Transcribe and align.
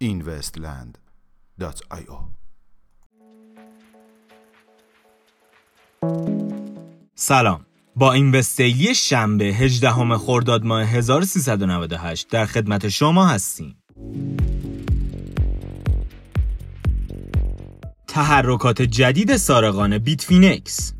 investland.io 0.00 2.18
سلام. 7.14 7.66
با 7.96 8.12
Invest 8.12 8.34
Daily 8.34 8.94
شنبه 8.94 9.44
18 9.44 10.18
خرداد 10.18 10.64
ماه 10.64 10.84
1398 10.84 12.28
در 12.28 12.46
خدمت 12.46 12.88
شما 12.88 13.26
هستیم. 13.26 13.76
تحرکات 18.08 18.82
جدید 18.82 19.36
سارقان 19.36 19.98
Bitfinex. 19.98 20.92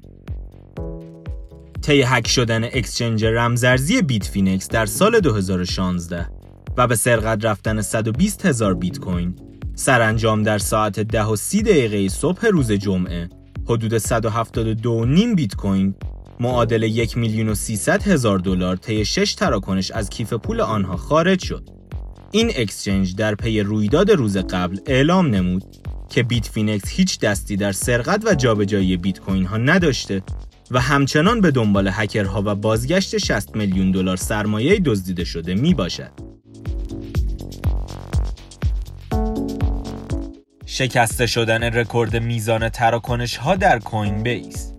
طی 1.86 2.02
هک 2.02 2.28
شدن 2.28 2.64
exchange 2.64 3.24
رمزارزی 3.24 4.02
Bitfinex 4.02 4.68
در 4.68 4.86
سال 4.86 5.20
2016 5.20 6.28
و 6.76 6.86
به 6.86 6.96
سرقت 6.96 7.44
رفتن 7.44 7.82
120 7.82 8.46
هزار 8.46 8.74
بیت 8.74 8.98
کوین 8.98 9.34
سرانجام 9.74 10.42
در 10.42 10.58
ساعت 10.58 11.00
10 11.00 11.24
و 11.24 11.36
30 11.36 11.62
دقیقه 11.62 12.08
صبح 12.08 12.46
روز 12.46 12.72
جمعه 12.72 13.28
حدود 13.64 13.98
172 13.98 15.06
بیت 15.36 15.54
کوین 15.54 15.94
معادل 16.40 16.82
1 16.82 17.16
میلیون 17.16 17.48
و 17.48 17.54
300 17.54 18.02
هزار 18.02 18.38
دلار 18.38 18.76
طی 18.76 19.04
6 19.04 19.34
تراکنش 19.34 19.90
از 19.90 20.10
کیف 20.10 20.32
پول 20.32 20.60
آنها 20.60 20.96
خارج 20.96 21.44
شد. 21.44 21.68
این 22.30 22.52
exchange 22.56 23.16
در 23.16 23.34
پی 23.34 23.60
رویداد 23.60 24.10
روز 24.10 24.36
قبل 24.36 24.78
اعلام 24.86 25.26
نمود 25.26 25.64
که 26.08 26.22
Bitfinex 26.22 26.88
هیچ 26.88 27.20
دستی 27.20 27.56
در 27.56 27.72
سرقت 27.72 28.22
و 28.26 28.34
جابجایی 28.34 28.96
بیت 28.96 29.20
کوین 29.20 29.44
ها 29.44 29.56
نداشته 29.56 30.22
و 30.70 30.80
همچنان 30.80 31.40
به 31.40 31.50
دنبال 31.50 31.90
هکرها 31.92 32.42
و 32.46 32.54
بازگشت 32.54 33.18
60 33.18 33.56
میلیون 33.56 33.90
دلار 33.90 34.16
سرمایه 34.16 34.80
دزدیده 34.84 35.24
شده 35.24 35.54
می 35.54 35.74
باشد. 35.74 36.10
شکسته 40.66 41.26
شدن 41.26 41.62
رکورد 41.62 42.16
میزان 42.16 42.68
تراکنش 42.68 43.36
ها 43.36 43.56
در 43.56 43.78
Coinbase 43.78 44.72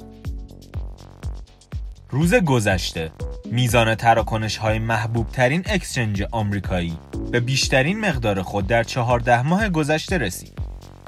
روز 2.10 2.34
گذشته 2.34 3.12
میزان 3.52 3.96
تراکنش 3.96 4.58
های 4.58 4.80
محبوب 4.80 5.28
ترین 5.28 5.64
exchange 5.66 6.24
آمریکایی 6.32 6.98
به 7.32 7.40
بیشترین 7.40 8.00
مقدار 8.00 8.42
خود 8.42 8.68
در 8.68 8.84
چهارده 8.84 9.42
ماه 9.42 9.70
گذشته 9.70 10.18
رسید. 10.18 10.60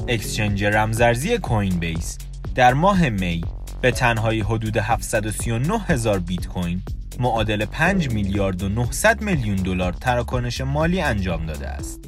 exchange 0.08 0.64
رمزارزی 0.64 1.38
Coinbase 1.38 2.18
در 2.56 2.73
ماه 2.73 3.09
می 3.09 3.44
به 3.82 3.92
تنهایی 3.92 4.42
حدود 4.42 4.78
739 4.78 5.80
هزار 5.80 6.20
بیت 6.20 6.48
کوین 6.48 6.82
معادل 7.20 7.66
5 7.66 8.10
میلیارد 8.10 8.64
و 8.64 8.70
900 8.70 9.22
میلیون 9.22 9.56
دلار 9.56 9.94
تراکنش 9.94 10.62
مالی 10.62 11.02
انجام 11.02 11.46
داده 11.46 11.68
است. 11.68 12.00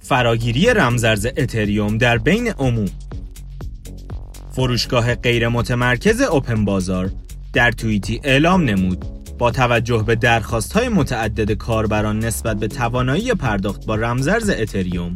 فراگیری 0.00 0.66
رمزرز 0.66 1.26
اتریوم 1.36 1.98
در 1.98 2.18
بین 2.18 2.48
عموم 2.48 2.88
فروشگاه 4.52 5.14
غیر 5.14 5.48
متمرکز 5.48 6.20
اوپن 6.20 6.64
بازار 6.64 7.10
در 7.52 7.70
توییتی 7.70 8.20
اعلام 8.24 8.64
نمود 8.64 9.04
با 9.38 9.50
توجه 9.50 10.04
به 10.06 10.14
درخواست 10.14 10.72
های 10.72 10.88
متعدد 10.88 11.52
کاربران 11.52 12.18
نسبت 12.18 12.56
به 12.56 12.68
توانایی 12.68 13.34
پرداخت 13.34 13.86
با 13.86 13.94
رمزرز 13.94 14.50
اتریوم 14.50 15.14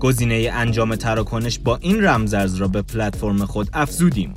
گزینه 0.00 0.50
انجام 0.52 0.94
تراکنش 0.94 1.58
با 1.58 1.76
این 1.76 2.04
رمزرز 2.04 2.54
را 2.54 2.68
به 2.68 2.82
پلتفرم 2.82 3.44
خود 3.44 3.68
افزودیم. 3.72 4.34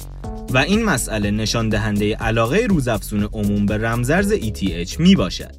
و 0.54 0.58
این 0.58 0.86
مسئله 0.86 1.32
نشان 1.32 1.70
دهنده 1.70 2.16
علاقه 2.16 2.58
روزافزون 2.70 3.24
عموم 3.24 3.66
به 3.66 3.78
رمزرز 3.78 4.34
ETH 4.34 5.00
می 5.00 5.16
باشد. 5.16 5.56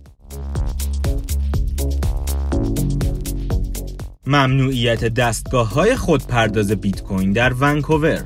ممنوعیت 4.27 5.05
دستگاه 5.05 5.73
های 5.75 5.97
خودپرداز 5.97 6.73
بیت 6.73 7.03
کوین 7.03 7.33
در 7.33 7.53
ونکوور. 7.53 8.25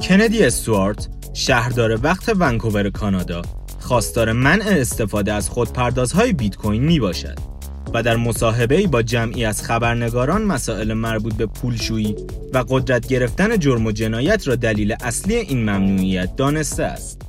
کندی 0.00 0.44
استوارت 0.44 1.08
شهردار 1.34 1.98
وقت 2.02 2.32
ونکوور 2.36 2.90
کانادا 2.90 3.42
خواستار 3.80 4.32
منع 4.32 4.64
استفاده 4.66 5.32
از 5.32 5.48
خودپردازهای 5.48 6.32
بیت 6.32 6.56
کوین 6.56 6.84
می 6.84 7.00
باشد. 7.00 7.55
و 7.94 8.02
در 8.02 8.16
مصاحبه 8.16 8.86
با 8.86 9.02
جمعی 9.02 9.44
از 9.44 9.62
خبرنگاران 9.62 10.42
مسائل 10.42 10.92
مربوط 10.92 11.34
به 11.34 11.46
پولشویی 11.46 12.16
و 12.52 12.64
قدرت 12.68 13.06
گرفتن 13.06 13.58
جرم 13.58 13.86
و 13.86 13.92
جنایت 13.92 14.48
را 14.48 14.54
دلیل 14.54 14.94
اصلی 15.00 15.34
این 15.34 15.62
ممنوعیت 15.62 16.36
دانسته 16.36 16.84
است. 16.84 17.22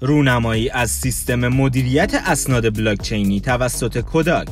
رونمایی 0.00 0.70
از 0.70 0.90
سیستم 0.90 1.48
مدیریت 1.48 2.14
اسناد 2.26 2.76
بلاکچینی 2.76 3.40
توسط 3.40 4.00
کوداک 4.00 4.48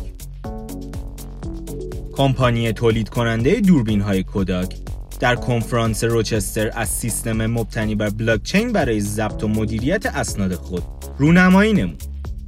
کمپانی 2.12 2.72
تولید 2.72 3.08
کننده 3.08 3.60
دوربین 3.60 4.00
های 4.00 4.22
کوداک 4.22 4.76
در 5.20 5.34
کنفرانس 5.34 6.04
روچستر 6.04 6.70
از 6.74 6.88
سیستم 6.88 7.46
مبتنی 7.46 7.94
بر 7.94 8.10
بلاکچین 8.10 8.72
برای 8.72 9.00
ضبط 9.00 9.44
و 9.44 9.48
مدیریت 9.48 10.06
اسناد 10.06 10.54
خود 10.54 10.82
رونمایی 11.18 11.72
نمود. 11.72 12.02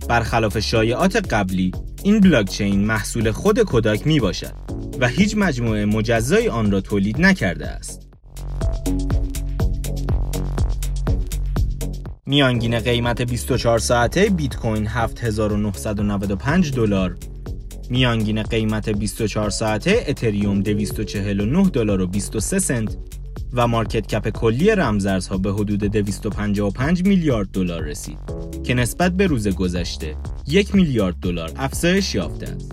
برخلاف 0.08 0.58
شایعات 0.58 1.16
قبلی، 1.16 1.72
این 2.02 2.20
بلاکچین 2.20 2.84
محصول 2.84 3.30
خود 3.30 3.62
کوداک 3.62 4.06
می 4.06 4.20
باشد 4.20 4.52
و 5.00 5.08
هیچ 5.08 5.34
مجموعه 5.36 5.84
مجزای 5.84 6.48
آن 6.48 6.70
را 6.70 6.80
تولید 6.80 7.20
نکرده 7.20 7.68
است. 7.68 8.08
میانگین 12.26 12.78
قیمت 12.78 13.22
24 13.22 13.78
ساعته 13.78 14.30
بیت 14.30 14.56
کوین 14.56 14.86
7995 14.86 16.72
دلار 16.72 17.16
میانگین 17.90 18.42
قیمت 18.42 18.88
24 18.88 19.50
ساعته 19.50 20.04
اتریوم 20.08 20.60
249 20.62 21.68
دلار 21.68 22.00
و 22.00 22.06
23 22.06 22.58
سنت 22.58 22.96
و 23.52 23.66
مارکت 23.66 24.06
کپ 24.06 24.28
کلی 24.28 24.70
رمزارزها 24.70 25.38
به 25.38 25.52
حدود 25.52 25.80
255 25.84 27.04
میلیارد 27.04 27.48
دلار 27.48 27.82
رسید 27.82 28.18
که 28.64 28.74
نسبت 28.74 29.12
به 29.12 29.26
روز 29.26 29.48
گذشته 29.48 30.16
یک 30.46 30.74
میلیارد 30.74 31.16
دلار 31.20 31.52
افزایش 31.56 32.14
یافته 32.14 32.46
است. 32.46 32.72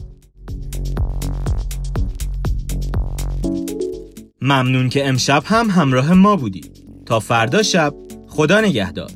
ممنون 4.41 4.89
که 4.89 5.07
امشب 5.07 5.43
هم 5.45 5.69
همراه 5.69 6.13
ما 6.13 6.35
بودید. 6.35 6.71
تا 7.05 7.19
فردا 7.19 7.63
شب 7.63 7.93
خدا 8.27 8.61
نگهدار. 8.61 9.11